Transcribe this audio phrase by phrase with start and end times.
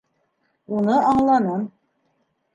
[0.77, 1.69] Уны аңланым.